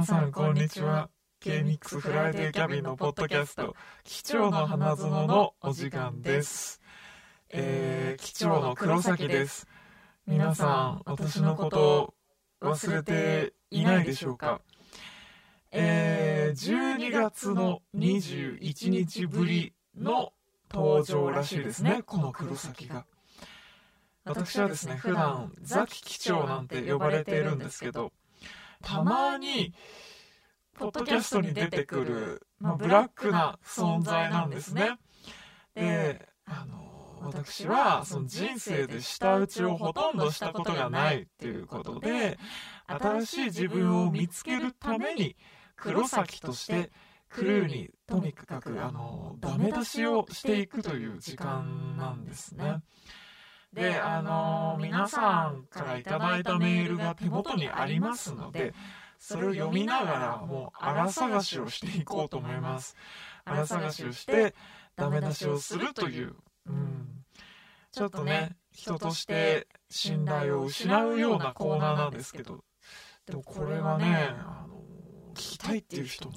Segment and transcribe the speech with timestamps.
[0.00, 1.10] 皆さんこんにちは。
[1.40, 6.80] K-MIX フライデーキャビンのポッドキャスト機長の花園のお時間です。
[7.50, 9.68] えー、機長の黒崎です。
[10.26, 12.14] 皆さん私のこと
[12.62, 14.62] を忘れていないでしょうか？
[15.70, 20.32] えー、12月の21日ぶりの
[20.72, 23.04] 登場らしいですねこの黒崎が。
[24.24, 28.12] 私はですね普段ザキ機長なんて呼ばれているんですけど
[28.82, 29.72] たまに
[30.78, 34.98] ポッドキャストに出てくる、まあ、ブラックな存在なんですね
[35.74, 36.90] であの
[37.22, 42.38] 私はその人生で舌打ちをほとんどしたことがないっていうことで
[42.86, 45.36] 新しい自分を見つけるために
[45.76, 46.90] 黒崎として
[47.28, 52.82] クルーにとにかくあのダメ出しをしていくという時間なんですね。
[53.72, 58.74] で、あの皆さんからいただいたメールが手元にありますので、
[59.18, 62.96] それを読みながらもう荒探しをしていこうと思います。
[63.44, 64.54] 荒探しをして
[64.96, 66.34] ダメ出しをするという、
[66.66, 67.06] うん、
[67.92, 72.64] ちょっとね、人として信頼を失うようなコーナーなんですけど、
[73.26, 74.82] でもこれはね、あの
[75.34, 76.34] 聞きたいっていう人も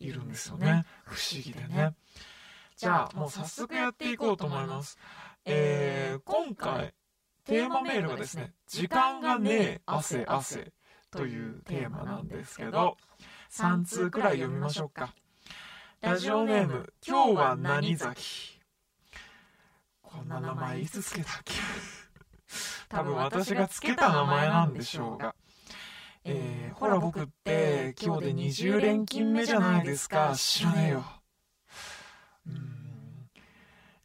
[0.00, 0.84] いるんですよね。
[1.04, 1.94] 不思議でね。
[2.76, 4.98] じゃあもう早速やっていこうと思います。
[5.44, 6.94] えー、今回
[7.44, 10.72] テーマメールがですね、時間がねえ、汗汗
[11.10, 12.96] というテーマなんですけど、
[13.50, 15.14] 3通くらい読みましょうか。
[16.00, 18.60] ラジオネーム、今日は何崎。
[20.02, 21.54] こんな名前いつつけたっけ？
[22.88, 25.34] 多分私がつけた名前なんでしょうが。
[26.24, 30.34] えー、ほら僕って今日で20連勤目じゃないですか。
[30.36, 31.21] 知らねえよ。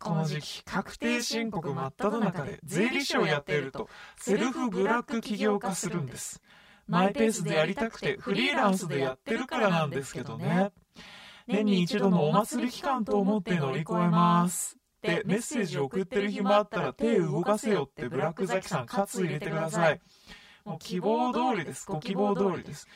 [0.08, 6.42] この時期確定申告真っ只中で税理士をやっているとセルフブラック起業化するんです。
[6.88, 10.72] マイペースでやりたくてフリーランスでやってるからなんですけどね。
[11.46, 14.78] 年に一度のお祭り期間と思って乗り越えます。
[14.98, 20.00] ってメッセージを送ってる暇あったら手動かせよってブラックザキさん喝入れてください。
[20.64, 21.86] もう希望通りです。
[21.86, 22.88] ご希望通りです。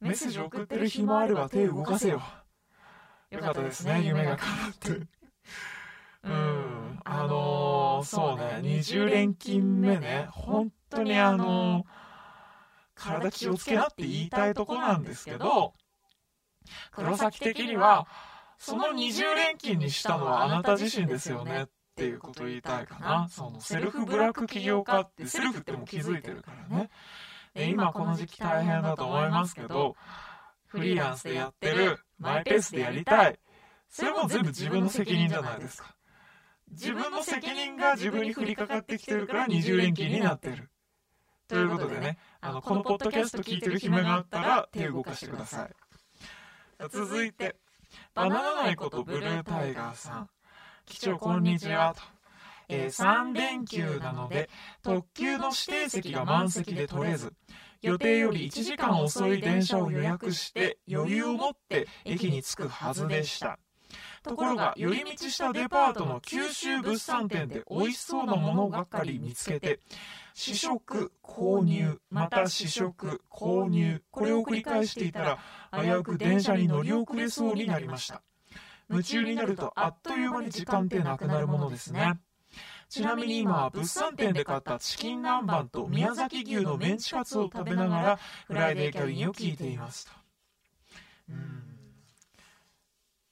[0.00, 2.22] メッセージ送ってる暇あれば手動かせよ。
[3.30, 4.02] よかったですね。
[4.04, 5.06] 夢が叶って。
[6.28, 11.84] うん、あのー、そうね、20連勤目ね、本当にあのー、
[12.94, 15.72] 体気をつけなって言いたいとこなんですけど、
[16.92, 18.06] 黒崎的には、
[18.58, 21.66] その20連勤にしたのはあなた自身ですよねっ
[21.96, 23.28] ていうことを言いたいかな。
[23.30, 26.90] そのセルフブラック起業家ってセルフっても気づいてるからね。
[27.54, 29.96] 今この時期大変だと思いますけど、
[30.66, 33.38] フリーランスでやってる、マイペースでやりたい。
[33.88, 35.94] それも全部自分の責任じゃないですか。
[36.72, 40.70] 自分の責任が自分に降りかかってきてるから二重連勤になってる。
[41.48, 45.70] ということでね、あの、このポッドキャスト聞いてる暇があったら手を動かしてください。
[46.90, 47.56] 続いて、
[48.14, 50.30] バナナないことブルータイガーさん。
[50.84, 51.94] 機長こんにちは。
[51.96, 52.02] と。
[52.68, 54.50] えー、3連休なので、
[54.82, 57.32] 特急の指定席が満席で取れず、
[57.80, 63.58] 予定より1時間遅い電車を予約して余裕を持って駅に着くはずでした。
[64.22, 69.80] ところが寄り道したデパートの九州物産展で美味しそうなものばっかり見つけて
[70.34, 75.38] 試食購入また試食購入これを繰り返していたら
[75.72, 78.22] 危うく電車に乗り遅れそうになりました。
[78.90, 82.18] 夢中になるとあっという間に時間ってなくなるものですね。
[82.88, 90.06] ちなみに今は物産展で買ったチキン南蛮と宮崎牛のメンチカツを食べながらフライデーキャビンを聞いています。
[90.06, 90.12] と
[91.30, 91.77] うん。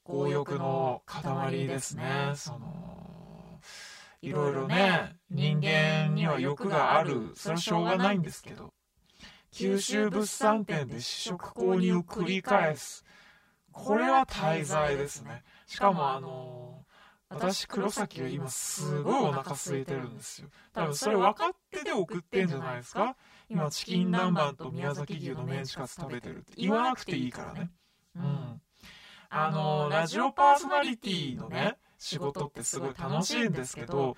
[0.07, 2.33] 強欲の塊ですね。
[2.37, 3.61] その、
[4.23, 7.33] いろいろね、人間には欲がある。
[7.35, 8.73] それはしょうがないんですけど、
[9.51, 13.05] 九州物産展で試食購入を繰り返す。
[13.73, 15.43] これは滞在ですね。
[15.67, 16.85] しかもあの
[17.29, 20.49] 私黒崎は今すごいお腹空いてるんですよ。
[20.73, 23.17] 多分それ分かってて送ってんじゃないですか
[23.49, 27.71] 今チキン南蛮と宮崎牛のメンチカツ食べてるって言わなくていいからね。
[28.15, 28.61] うん。
[29.31, 34.17] あの、ラジオパーソナリティのね、仕事ってすごい楽しいんですけど、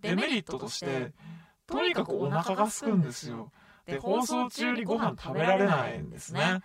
[0.00, 1.12] デメリットとして、
[1.66, 3.50] とにかくお腹が空くんですよ。
[3.86, 6.60] で、放送中にご飯食べられないんですね。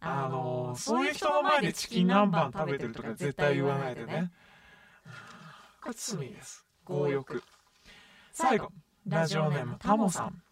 [0.00, 4.30] あの、そういう人の前でチキン南蛮食べてるとか絶対言わないでね。
[5.82, 6.64] これ罪です。
[6.86, 7.42] 強欲。
[8.32, 8.70] 最後、
[9.06, 10.42] ラジオネームタモさん。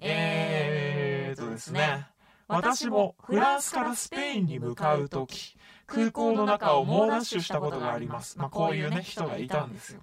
[0.00, 2.06] えーとですね。
[2.48, 5.56] 私もフランスからスペインに向かう時
[5.86, 8.38] 空港の中を猛ダッシュしたことがあります。
[8.38, 10.00] まあ、こういうね、人がいたんですよ。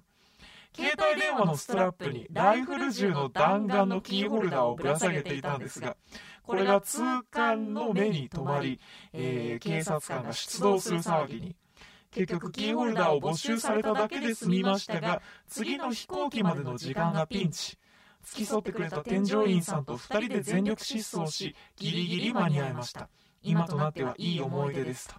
[0.76, 5.96] 携帯電話のストラップにライフル銃の弾丸のキーホルダーをぶら下げていたんですが
[6.42, 8.80] これが通関の目に留まり、
[9.12, 11.56] えー、警察官が出動する騒ぎに
[12.10, 17.78] 結局キーホルダーを没収されただけで済みましたが次の飛行機までの時間がピンチ
[18.24, 23.08] 付き添ってくれた添乗員さんと2人で全力疾走しギリギリ間に合いました。
[23.42, 25.14] 今となってはいい思い出ですと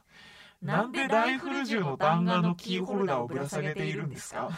[0.62, 4.50] なんでライフル銃の弾丸のキーホルダーをぶら下げているんですか？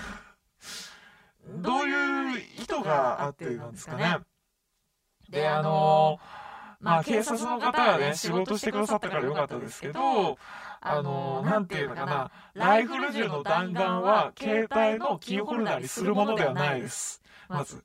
[1.58, 4.20] どういう意図があってなんですかね？
[5.30, 6.18] であの
[6.80, 10.38] まあ警察の方がね仕事してくださったからよかったですけど
[10.80, 12.32] あのなんていうのかな？
[12.54, 17.22] ライフル銃の弾丸は携帯のキーホルダーにするものではないです。
[17.50, 17.84] まず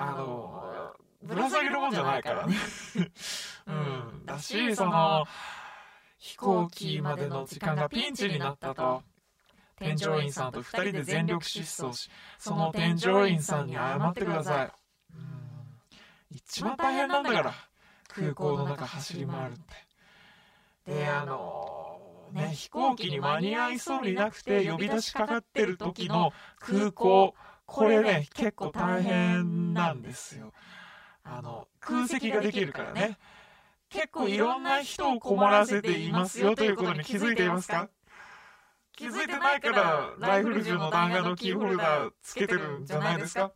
[0.00, 2.56] あのぶら下げるもんじゃないからね。
[3.66, 4.22] うん。
[4.24, 5.26] だしその
[6.18, 9.02] 飛行機までの時間がピンチになったと。
[9.76, 14.72] 添乗員さんと2人で全力疾走しその添乗員さんに謝ってください。
[16.30, 17.54] 一番大変なんだから
[18.08, 19.56] 空港の中走り回るっ
[20.84, 20.94] て。
[20.94, 27.34] であのね飛行機に間に合いそうになくて呼び出しかかってる時の空港
[27.68, 30.54] これね、結構大変なんですよ。
[31.22, 33.18] あの、空席ができるからね。
[33.90, 37.90] 結構いろんな人を困らせていますよということに気づいていますか？
[38.96, 43.52] 気づいてないからライフル銃の弾丸のキーホルダーつけてるんじゃないですか？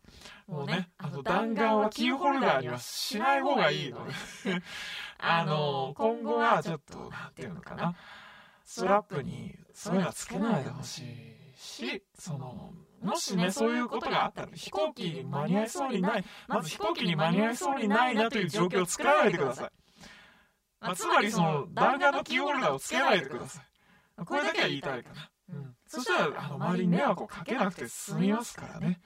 [0.47, 4.13] もうね、あの弾丸はキーホルダーにはしない方がいいので。
[5.19, 7.95] あの、今後はちょっと、なんていうのかな、
[8.65, 10.99] ストラップにそういうのはつけないでほし
[11.55, 19.71] いし、その、もしね、そういうことがあったら、飛行機に間に合いそうにない、まず飛行機に間に合いそうにないなという状況を作らないでください。
[20.81, 24.25] まあ、つまりその、弾丸のキーホルダーをつけないでください。
[24.25, 25.31] これだけは言いたいかな。
[25.51, 25.75] うん。
[25.87, 29.01] そしたら、あの、周りに迷惑をかけなくて済みますからね。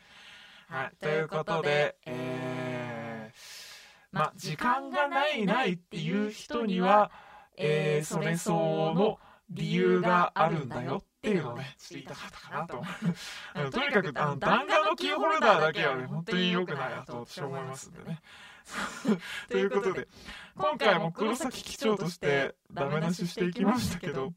[0.69, 0.97] はい。
[1.01, 3.37] ということで、えー、
[4.13, 7.11] まあ、時間がないないっていう人には、
[7.57, 9.19] えー、それ相応の
[9.51, 12.87] 理由があるんだよっていうのをね、ちょっと言いたかったかなと思
[13.67, 13.71] う。
[13.73, 18.21] とにかく、あの、弾丸のキーホルダーだけはね、本当に良くないなと私は思いますんでね。
[19.51, 20.07] ということで、
[20.55, 24.35] 今回も黒崎機長としてダメ出ししていきましたけど、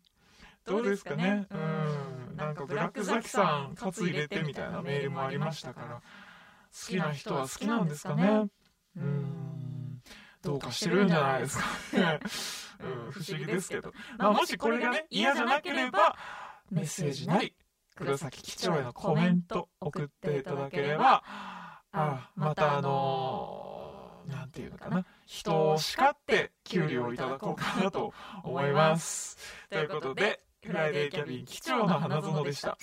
[0.65, 1.55] どうですかねう
[2.33, 2.35] ん。
[2.35, 6.01] なんかブラックザキさん、カツ入れてみたいなメールもありましたから、好
[6.87, 8.47] きな人は好きなんですかね？
[8.97, 10.01] うん。
[10.41, 12.19] どうかしてるんじゃないですかね。
[12.81, 13.93] うん、不思議ですけど。
[14.17, 16.15] まあ、もしこれがね、嫌じゃなければ、
[16.71, 17.55] メッセージなり
[17.95, 21.23] 黒崎機長へのコメント送っていただければ
[21.91, 28.13] あまたあのー、なんていうのかな人を叱って給料をいただこうかなと
[28.43, 29.37] 思います。
[29.69, 32.77] ということでフライデーキャビン機長の花園でした。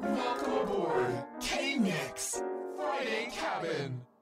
[0.00, 2.42] Welcome aboard K-Mix
[2.76, 4.13] Friday Cabin